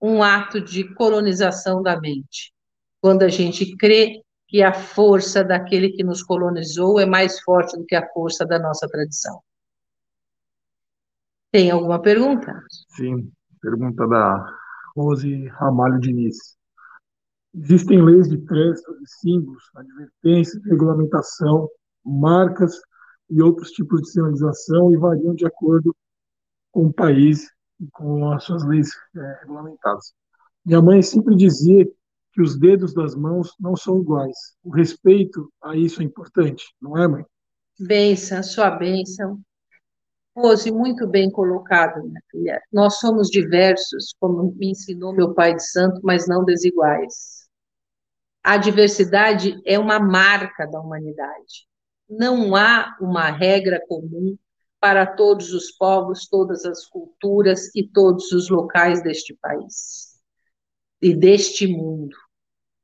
um 0.00 0.22
ato 0.22 0.60
de 0.60 0.84
colonização 0.94 1.82
da 1.82 2.00
mente. 2.00 2.52
Quando 3.00 3.24
a 3.24 3.28
gente 3.28 3.76
crê 3.76 4.22
que 4.48 4.62
a 4.62 4.72
força 4.72 5.44
daquele 5.44 5.90
que 5.90 6.02
nos 6.02 6.22
colonizou 6.22 6.98
é 6.98 7.04
mais 7.04 7.38
forte 7.42 7.76
do 7.76 7.84
que 7.84 7.94
a 7.94 8.08
força 8.12 8.46
da 8.46 8.58
nossa 8.58 8.88
tradição. 8.88 9.40
Tem 11.52 11.70
alguma 11.70 12.00
pergunta? 12.00 12.62
Sim, 12.88 13.30
pergunta 13.60 14.06
da 14.08 14.58
Rose 14.96 15.46
Ramalho 15.48 16.00
Diniz. 16.00 16.56
Existem 17.54 18.02
leis 18.02 18.28
de 18.28 18.38
trânsito, 18.38 18.90
símbolos, 19.20 19.64
advertências, 19.74 20.64
regulamentação, 20.64 21.68
marcas 22.04 22.80
e 23.30 23.42
outros 23.42 23.70
tipos 23.70 24.00
de 24.02 24.10
sinalização 24.10 24.92
e 24.92 24.96
variam 24.96 25.34
de 25.34 25.46
acordo 25.46 25.94
com 26.72 26.86
o 26.86 26.92
país 26.92 27.50
com 27.92 28.32
as 28.32 28.44
suas 28.44 28.64
leis 28.64 28.90
é, 29.16 29.38
regulamentadas. 29.40 30.12
Minha 30.64 30.82
mãe 30.82 31.02
sempre 31.02 31.36
dizia 31.36 31.86
que 32.32 32.42
os 32.42 32.58
dedos 32.58 32.94
das 32.94 33.14
mãos 33.14 33.54
não 33.58 33.76
são 33.76 34.00
iguais. 34.00 34.36
O 34.62 34.70
respeito 34.70 35.52
a 35.62 35.76
isso 35.76 36.00
é 36.02 36.04
importante, 36.04 36.64
não 36.80 36.96
é, 36.96 37.08
mãe? 37.08 37.24
Benção, 37.78 38.42
sua 38.42 38.70
bênção. 38.70 39.40
Pose 40.34 40.70
muito 40.70 41.06
bem 41.06 41.30
colocado, 41.30 42.02
minha 42.04 42.20
filha. 42.30 42.62
Nós 42.72 42.98
somos 42.98 43.28
diversos, 43.28 44.14
como 44.20 44.54
me 44.54 44.70
ensinou 44.70 45.12
meu 45.12 45.34
pai 45.34 45.54
de 45.54 45.68
santo, 45.68 46.00
mas 46.02 46.28
não 46.28 46.44
desiguais. 46.44 47.48
A 48.42 48.56
diversidade 48.56 49.60
é 49.66 49.78
uma 49.78 49.98
marca 49.98 50.66
da 50.66 50.80
humanidade. 50.80 51.66
Não 52.08 52.54
há 52.54 52.96
uma 53.00 53.30
regra 53.30 53.82
comum 53.88 54.36
para 54.80 55.04
todos 55.04 55.52
os 55.52 55.72
povos, 55.72 56.28
todas 56.28 56.64
as 56.64 56.86
culturas 56.86 57.74
e 57.74 57.86
todos 57.86 58.30
os 58.30 58.48
locais 58.48 59.02
deste 59.02 59.36
país 59.42 60.07
e 61.00 61.14
deste 61.14 61.66
mundo. 61.66 62.16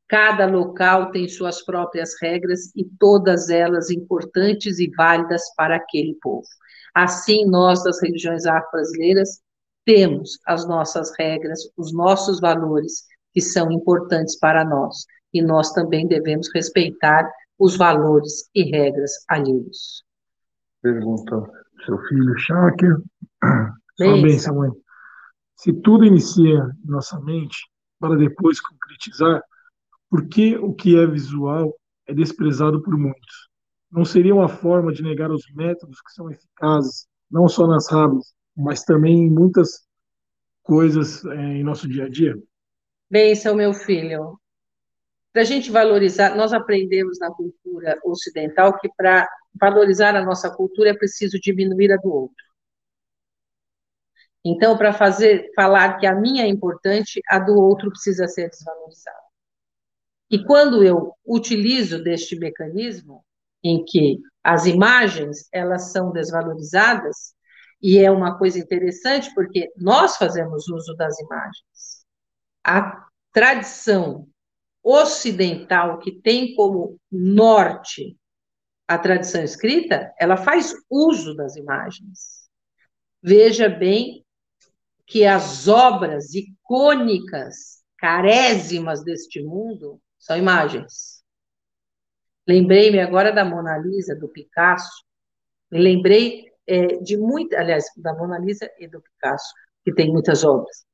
Cada 0.08 0.46
local 0.46 1.10
tem 1.10 1.28
suas 1.28 1.64
próprias 1.64 2.10
regras 2.20 2.74
e 2.76 2.84
todas 2.98 3.48
elas 3.48 3.90
importantes 3.90 4.78
e 4.78 4.90
válidas 4.96 5.42
para 5.56 5.76
aquele 5.76 6.14
povo. 6.22 6.46
Assim, 6.94 7.46
nós 7.46 7.82
das 7.82 8.00
religiões 8.00 8.46
afro-brasileiras 8.46 9.40
temos 9.84 10.38
as 10.46 10.66
nossas 10.68 11.12
regras, 11.18 11.60
os 11.76 11.92
nossos 11.92 12.40
valores 12.40 13.04
que 13.32 13.40
são 13.40 13.72
importantes 13.72 14.38
para 14.38 14.64
nós 14.64 15.04
e 15.32 15.42
nós 15.42 15.72
também 15.72 16.06
devemos 16.06 16.48
respeitar 16.54 17.28
os 17.58 17.76
valores 17.76 18.48
e 18.54 18.62
regras 18.70 19.12
alheios. 19.28 20.04
Pergunta 20.80 21.50
seu 21.84 21.98
filho 22.08 22.38
Shaker. 22.38 22.96
Sua 23.96 24.22
bênção, 24.22 24.56
mãe. 24.56 24.70
Se 25.56 25.72
tudo 25.72 26.04
inicia 26.04 26.70
em 26.84 26.90
nossa 26.90 27.20
mente, 27.20 27.56
para 27.98 28.16
depois 28.16 28.60
concretizar, 28.60 29.42
por 30.10 30.28
que 30.28 30.56
o 30.56 30.72
que 30.72 30.98
é 30.98 31.06
visual 31.06 31.74
é 32.06 32.14
desprezado 32.14 32.82
por 32.82 32.96
muitos? 32.96 33.48
Não 33.90 34.04
seria 34.04 34.34
uma 34.34 34.48
forma 34.48 34.92
de 34.92 35.02
negar 35.02 35.30
os 35.30 35.44
métodos 35.54 36.00
que 36.00 36.12
são 36.12 36.30
eficazes, 36.30 37.06
não 37.30 37.48
só 37.48 37.66
nas 37.66 37.90
rabas, 37.90 38.34
mas 38.56 38.82
também 38.82 39.26
em 39.26 39.30
muitas 39.30 39.86
coisas 40.62 41.24
é, 41.24 41.36
em 41.36 41.64
nosso 41.64 41.88
dia 41.88 42.04
a 42.04 42.08
dia? 42.08 42.36
Bênção, 43.10 43.54
meu 43.54 43.72
filho. 43.72 44.38
Para 45.32 45.42
a 45.42 45.44
gente 45.44 45.70
valorizar, 45.70 46.36
nós 46.36 46.52
aprendemos 46.52 47.18
na 47.18 47.30
cultura 47.30 47.98
ocidental 48.04 48.78
que 48.78 48.88
para 48.96 49.28
valorizar 49.60 50.14
a 50.14 50.24
nossa 50.24 50.50
cultura 50.50 50.90
é 50.90 50.94
preciso 50.96 51.38
diminuir 51.40 51.92
a 51.92 51.96
do 51.96 52.08
outro. 52.08 52.44
Então, 54.44 54.76
para 54.76 54.92
fazer 54.92 55.50
falar 55.54 55.98
que 55.98 56.06
a 56.06 56.14
minha 56.14 56.44
é 56.44 56.48
importante, 56.48 57.20
a 57.28 57.38
do 57.38 57.54
outro 57.54 57.90
precisa 57.90 58.26
ser 58.28 58.50
desvalorizada. 58.50 59.16
E 60.30 60.44
quando 60.44 60.84
eu 60.84 61.14
utilizo 61.24 62.02
deste 62.02 62.36
mecanismo 62.36 63.24
em 63.62 63.84
que 63.84 64.20
as 64.42 64.66
imagens 64.66 65.48
elas 65.50 65.92
são 65.92 66.12
desvalorizadas, 66.12 67.34
e 67.80 67.98
é 67.98 68.10
uma 68.10 68.38
coisa 68.38 68.58
interessante 68.58 69.32
porque 69.34 69.70
nós 69.76 70.16
fazemos 70.16 70.68
uso 70.68 70.94
das 70.96 71.18
imagens. 71.20 72.04
A 72.64 73.06
tradição 73.32 74.26
ocidental, 74.82 75.98
que 75.98 76.12
tem 76.12 76.54
como 76.54 76.98
norte 77.10 78.18
a 78.88 78.98
tradição 78.98 79.42
escrita, 79.42 80.14
ela 80.18 80.36
faz 80.36 80.74
uso 80.90 81.34
das 81.34 81.56
imagens. 81.56 82.48
Veja 83.22 83.68
bem 83.68 84.23
que 85.06 85.24
as 85.24 85.68
obras 85.68 86.34
icônicas, 86.34 87.82
carésimas 87.98 89.04
deste 89.04 89.42
mundo, 89.42 90.00
são 90.18 90.36
imagens. 90.36 91.22
Lembrei-me 92.46 93.00
agora 93.00 93.32
da 93.32 93.44
Mona 93.44 93.78
Lisa, 93.78 94.14
do 94.14 94.28
Picasso, 94.28 95.04
me 95.70 95.80
lembrei 95.80 96.52
é, 96.66 96.98
de 96.98 97.16
muitas, 97.16 97.58
aliás, 97.58 97.84
da 97.96 98.14
Mona 98.14 98.38
Lisa 98.38 98.70
e 98.78 98.86
do 98.86 99.00
Picasso, 99.00 99.52
que 99.84 99.92
tem 99.92 100.10
muitas 100.10 100.44
obras. 100.44 100.84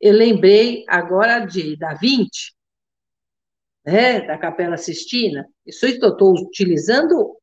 Eu 0.00 0.14
lembrei 0.14 0.84
agora 0.88 1.40
de 1.40 1.76
Da 1.76 1.94
Vinci, 1.94 2.52
né, 3.84 4.20
da 4.26 4.38
Capela 4.38 4.76
Sistina. 4.76 5.46
Isso 5.66 5.86
estou 5.86 6.32
utilizando 6.34 7.36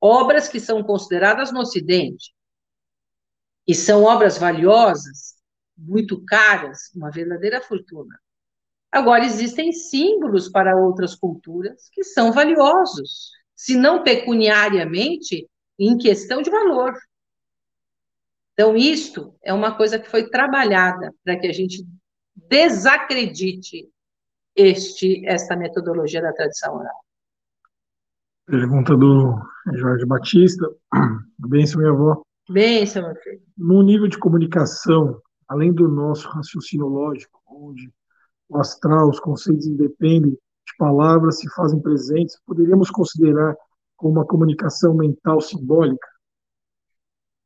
obras 0.00 0.48
que 0.48 0.60
são 0.60 0.82
consideradas 0.82 1.52
no 1.52 1.60
Ocidente. 1.60 2.32
E 3.66 3.74
são 3.74 4.04
obras 4.04 4.38
valiosas, 4.38 5.34
muito 5.78 6.24
caras, 6.24 6.90
uma 6.94 7.10
verdadeira 7.10 7.60
fortuna. 7.60 8.18
Agora, 8.90 9.24
existem 9.24 9.70
símbolos 9.72 10.48
para 10.48 10.76
outras 10.76 11.14
culturas 11.14 11.88
que 11.92 12.02
são 12.02 12.32
valiosos, 12.32 13.30
se 13.54 13.76
não 13.76 14.02
pecuniariamente, 14.02 15.48
em 15.78 15.96
questão 15.96 16.42
de 16.42 16.50
valor. 16.50 16.94
Então, 18.54 18.76
isto 18.76 19.34
é 19.42 19.52
uma 19.52 19.76
coisa 19.76 19.98
que 19.98 20.10
foi 20.10 20.28
trabalhada 20.28 21.14
para 21.22 21.38
que 21.38 21.46
a 21.46 21.52
gente 21.52 21.86
desacredite 22.34 23.88
este, 24.56 25.24
esta 25.26 25.54
metodologia 25.56 26.20
da 26.20 26.32
tradição 26.32 26.74
oral. 26.74 27.04
Pergunta 28.46 28.96
do 28.96 29.38
Jorge 29.74 30.06
Batista. 30.06 30.66
Benção, 31.38 31.80
minha 31.80 31.92
avó. 31.92 32.22
Benção, 32.48 33.02
meu 33.02 33.14
filho. 33.16 33.42
No 33.56 33.82
nível 33.82 34.08
de 34.08 34.18
comunicação, 34.18 35.20
além 35.48 35.72
do 35.72 35.88
nosso 35.88 36.28
raciocínio 36.28 36.86
lógico, 36.86 37.40
onde 37.46 37.90
o 38.48 38.58
astral, 38.58 39.08
os 39.08 39.20
conceitos 39.20 39.66
independem 39.66 40.32
de 40.32 40.76
palavras, 40.78 41.38
se 41.38 41.48
fazem 41.54 41.80
presentes, 41.80 42.38
poderíamos 42.46 42.90
considerar 42.90 43.56
como 43.96 44.14
uma 44.14 44.26
comunicação 44.26 44.94
mental 44.94 45.40
simbólica? 45.40 46.08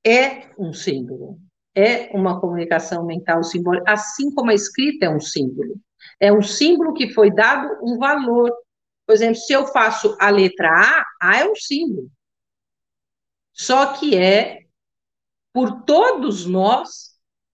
É 0.04 0.50
um 0.58 0.72
símbolo. 0.72 1.38
É 1.74 2.10
uma 2.14 2.38
comunicação 2.40 3.06
mental 3.06 3.42
simbólica, 3.42 3.92
assim 3.92 4.32
como 4.34 4.50
a 4.50 4.54
escrita 4.54 5.06
é 5.06 5.10
um 5.10 5.20
símbolo. 5.20 5.80
É 6.20 6.32
um 6.32 6.42
símbolo 6.42 6.92
que 6.92 7.12
foi 7.14 7.30
dado 7.30 7.78
um 7.82 7.96
valor. 7.98 8.52
Por 9.06 9.14
exemplo, 9.14 9.36
se 9.36 9.52
eu 9.52 9.66
faço 9.66 10.16
a 10.20 10.28
letra 10.28 10.68
A, 10.68 11.04
A 11.20 11.38
é 11.38 11.50
um 11.50 11.56
símbolo. 11.56 12.10
Só 13.52 13.94
que 13.94 14.16
é, 14.16 14.60
por 15.52 15.82
todos 15.84 16.46
nós, 16.46 17.11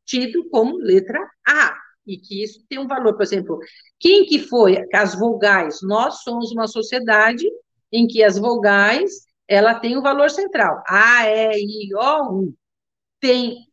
tido 0.08 0.48
como 0.48 0.78
letra 0.78 1.20
A 1.46 1.76
e 2.06 2.16
que 2.16 2.42
isso 2.42 2.64
tem 2.68 2.78
um 2.78 2.86
valor. 2.88 3.14
Por 3.14 3.22
exemplo, 3.22 3.58
quem 4.00 4.24
que 4.24 4.38
foi 4.38 4.82
as 4.94 5.14
vogais? 5.14 5.80
Nós 5.82 6.22
somos 6.22 6.50
uma 6.50 6.66
sociedade 6.66 7.46
em 7.92 8.06
que 8.06 8.24
as 8.24 8.38
vogais 8.38 9.28
ela 9.46 9.78
tem 9.78 9.96
um 9.96 10.02
valor 10.02 10.30
central. 10.30 10.82
A, 10.86 11.28
E, 11.28 11.88
I, 11.88 11.94
O, 11.94 12.32
U. 12.32 12.54
Tem 13.20 13.66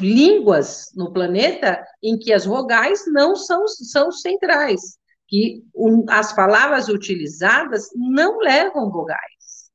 línguas 0.00 0.90
no 0.94 1.12
planeta 1.12 1.84
em 2.02 2.18
que 2.18 2.32
as 2.32 2.44
vogais 2.44 3.04
não 3.06 3.36
são, 3.36 3.68
são 3.68 4.10
centrais, 4.10 4.98
que 5.28 5.62
as 6.08 6.34
palavras 6.34 6.88
utilizadas 6.88 7.88
não 7.94 8.38
levam 8.38 8.90
vogais. 8.90 9.70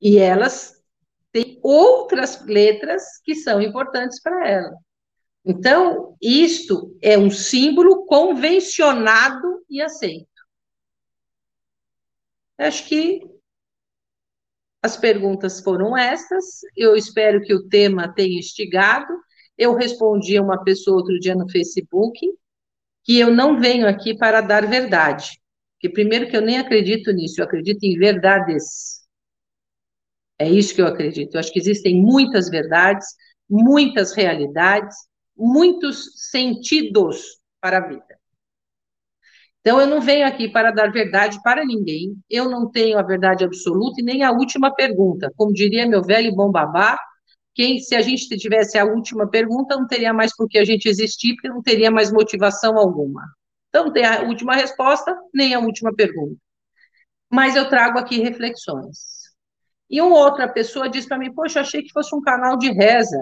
E 0.00 0.18
elas 0.18 0.74
têm 1.32 1.58
outras 1.62 2.44
letras 2.44 3.20
que 3.24 3.34
são 3.34 3.60
importantes 3.60 4.20
para 4.22 4.48
ela. 4.48 4.72
Então, 5.48 6.14
isto 6.20 6.94
é 7.00 7.16
um 7.16 7.30
símbolo 7.30 8.04
convencionado 8.04 9.64
e 9.70 9.80
aceito. 9.80 10.28
Acho 12.58 12.86
que 12.86 13.22
as 14.82 14.98
perguntas 14.98 15.62
foram 15.62 15.96
estas. 15.96 16.60
Eu 16.76 16.94
espero 16.94 17.40
que 17.40 17.54
o 17.54 17.66
tema 17.66 18.12
tenha 18.12 18.38
instigado. 18.38 19.10
Eu 19.56 19.74
respondi 19.74 20.36
a 20.36 20.42
uma 20.42 20.62
pessoa 20.62 20.98
outro 20.98 21.18
dia 21.18 21.34
no 21.34 21.50
Facebook 21.50 22.20
que 23.02 23.18
eu 23.18 23.30
não 23.34 23.58
venho 23.58 23.88
aqui 23.88 24.14
para 24.14 24.42
dar 24.42 24.66
verdade. 24.68 25.40
Que 25.80 25.88
primeiro 25.88 26.28
que 26.28 26.36
eu 26.36 26.42
nem 26.42 26.58
acredito 26.58 27.10
nisso, 27.10 27.40
eu 27.40 27.46
acredito 27.46 27.82
em 27.84 27.96
verdades. 27.96 29.00
É 30.38 30.46
isso 30.46 30.74
que 30.74 30.82
eu 30.82 30.86
acredito. 30.86 31.34
Eu 31.34 31.40
acho 31.40 31.50
que 31.50 31.58
existem 31.58 31.96
muitas 32.02 32.50
verdades, 32.50 33.06
muitas 33.48 34.12
realidades, 34.12 35.07
muitos 35.38 36.28
sentidos 36.30 37.38
para 37.60 37.78
a 37.78 37.88
vida. 37.88 38.18
Então, 39.60 39.80
eu 39.80 39.86
não 39.86 40.00
venho 40.00 40.26
aqui 40.26 40.48
para 40.48 40.70
dar 40.70 40.90
verdade 40.90 41.38
para 41.42 41.64
ninguém, 41.64 42.16
eu 42.30 42.48
não 42.48 42.70
tenho 42.70 42.98
a 42.98 43.02
verdade 43.02 43.44
absoluta 43.44 44.00
e 44.00 44.04
nem 44.04 44.22
a 44.22 44.30
última 44.30 44.74
pergunta. 44.74 45.32
Como 45.36 45.52
diria 45.52 45.86
meu 45.86 46.02
velho 46.02 46.34
bom 46.34 46.50
babá, 46.50 46.98
quem, 47.54 47.78
se 47.80 47.94
a 47.94 48.00
gente 48.00 48.28
tivesse 48.36 48.78
a 48.78 48.84
última 48.84 49.28
pergunta, 49.28 49.76
não 49.76 49.86
teria 49.86 50.12
mais 50.12 50.34
por 50.34 50.48
que 50.48 50.58
a 50.58 50.64
gente 50.64 50.88
existir, 50.88 51.34
porque 51.34 51.48
não 51.48 51.60
teria 51.60 51.90
mais 51.90 52.12
motivação 52.12 52.78
alguma. 52.78 53.22
Então, 53.68 53.86
não 53.86 53.92
tem 53.92 54.04
a 54.04 54.22
última 54.22 54.54
resposta, 54.54 55.14
nem 55.34 55.54
a 55.54 55.58
última 55.58 55.94
pergunta. 55.94 56.36
Mas 57.30 57.56
eu 57.56 57.68
trago 57.68 57.98
aqui 57.98 58.20
reflexões. 58.20 59.18
E 59.90 60.00
uma 60.00 60.18
outra 60.18 60.48
pessoa 60.48 60.88
disse 60.88 61.08
para 61.08 61.18
mim, 61.18 61.32
poxa, 61.32 61.60
achei 61.60 61.82
que 61.82 61.92
fosse 61.92 62.14
um 62.14 62.20
canal 62.20 62.56
de 62.56 62.70
reza. 62.70 63.18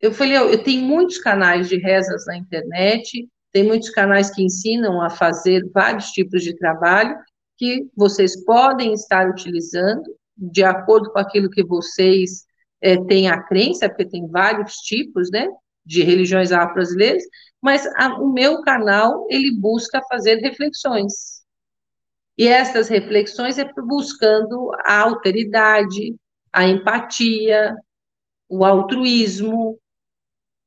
Eu 0.00 0.12
falei, 0.12 0.36
eu, 0.36 0.50
eu 0.50 0.62
tenho 0.62 0.82
muitos 0.82 1.18
canais 1.18 1.68
de 1.68 1.76
rezas 1.76 2.26
na 2.26 2.36
internet, 2.36 3.28
tem 3.52 3.64
muitos 3.64 3.90
canais 3.90 4.30
que 4.30 4.42
ensinam 4.42 5.00
a 5.00 5.08
fazer 5.08 5.68
vários 5.72 6.10
tipos 6.10 6.42
de 6.42 6.56
trabalho 6.56 7.16
que 7.56 7.86
vocês 7.96 8.44
podem 8.44 8.92
estar 8.92 9.30
utilizando 9.30 10.02
de 10.36 10.64
acordo 10.64 11.12
com 11.12 11.18
aquilo 11.18 11.48
que 11.48 11.64
vocês 11.64 12.44
é, 12.80 13.02
têm 13.04 13.28
a 13.28 13.40
crença, 13.40 13.88
porque 13.88 14.06
tem 14.06 14.26
vários 14.28 14.74
tipos, 14.78 15.30
né, 15.30 15.48
de 15.86 16.02
religiões 16.02 16.50
afro-brasileiras, 16.50 17.22
mas 17.60 17.86
a, 17.96 18.20
o 18.20 18.32
meu 18.32 18.62
canal, 18.62 19.26
ele 19.30 19.52
busca 19.52 20.02
fazer 20.08 20.36
reflexões. 20.36 21.44
E 22.36 22.48
essas 22.48 22.88
reflexões 22.88 23.58
é 23.58 23.70
buscando 23.72 24.70
a 24.84 25.00
alteridade, 25.00 26.16
a 26.52 26.66
empatia, 26.66 27.74
o 28.48 28.64
altruísmo, 28.64 29.78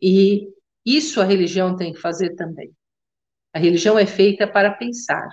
e 0.01 0.49
isso 0.85 1.19
a 1.21 1.25
religião 1.25 1.75
tem 1.75 1.93
que 1.93 1.99
fazer 1.99 2.35
também. 2.35 2.71
A 3.53 3.59
religião 3.59 3.97
é 3.97 4.05
feita 4.05 4.47
para 4.47 4.71
pensar. 4.71 5.27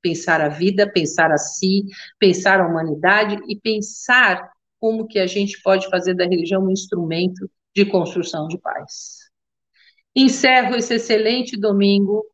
Pensar 0.00 0.40
a 0.40 0.48
vida, 0.48 0.90
pensar 0.90 1.30
a 1.32 1.38
si, 1.38 1.84
pensar 2.18 2.60
a 2.60 2.66
humanidade 2.66 3.36
e 3.48 3.58
pensar 3.58 4.48
como 4.78 5.06
que 5.06 5.18
a 5.18 5.26
gente 5.26 5.60
pode 5.62 5.88
fazer 5.88 6.14
da 6.14 6.24
religião 6.24 6.64
um 6.64 6.70
instrumento 6.70 7.50
de 7.74 7.84
construção 7.84 8.46
de 8.46 8.58
paz. 8.58 9.28
Encerro 10.14 10.76
esse 10.76 10.94
excelente 10.94 11.56
domingo 11.56 12.24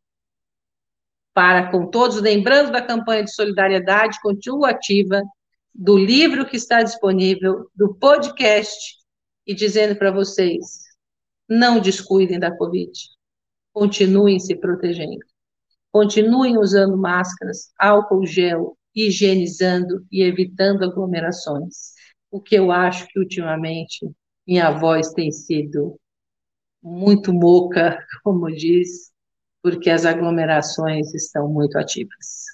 para 1.33 1.69
com 1.69 1.89
todos, 1.89 2.21
lembrando 2.21 2.71
da 2.71 2.81
campanha 2.81 3.23
de 3.23 3.33
solidariedade, 3.33 4.21
continua 4.21 4.69
ativa, 4.69 5.21
do 5.73 5.97
livro 5.97 6.45
que 6.45 6.55
está 6.55 6.81
disponível, 6.81 7.69
do 7.75 7.93
podcast, 7.95 8.95
e 9.45 9.53
dizendo 9.53 9.95
para 9.95 10.11
vocês, 10.11 10.84
não 11.47 11.79
descuidem 11.79 12.39
da 12.39 12.55
Covid. 12.55 12.91
Continuem 13.73 14.39
se 14.39 14.55
protegendo. 14.55 15.25
Continuem 15.91 16.57
usando 16.57 16.97
máscaras, 16.97 17.71
álcool 17.79 18.25
gel, 18.25 18.77
higienizando 18.93 20.05
e 20.11 20.23
evitando 20.23 20.83
aglomerações. 20.83 21.93
O 22.31 22.41
que 22.41 22.55
eu 22.55 22.71
acho 22.71 23.07
que 23.07 23.19
ultimamente 23.19 24.09
minha 24.47 24.71
voz 24.71 25.11
tem 25.13 25.31
sido 25.31 25.99
muito 26.81 27.33
moca, 27.33 27.97
como 28.23 28.51
diz, 28.51 29.11
porque 29.61 29.89
as 29.89 30.05
aglomerações 30.05 31.13
estão 31.13 31.49
muito 31.49 31.77
ativas. 31.77 32.45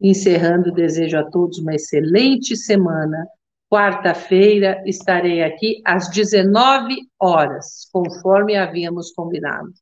Encerrando, 0.00 0.72
desejo 0.72 1.18
a 1.18 1.30
todos 1.30 1.58
uma 1.58 1.74
excelente 1.74 2.56
semana 2.56 3.26
Quarta-feira 3.68 4.80
estarei 4.86 5.42
aqui 5.42 5.82
às 5.84 6.08
19 6.08 6.94
horas, 7.20 7.88
conforme 7.92 8.56
havíamos 8.56 9.10
combinado. 9.12 9.72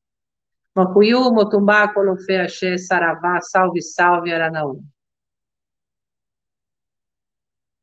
Macuyu, 0.74 1.30
Motumbá, 1.32 1.92
Colofé, 1.92 2.40
Axé, 2.40 2.78
Saravá, 2.78 3.40
salve, 3.42 3.82
salve, 3.82 4.32
Aranaú. 4.32 4.82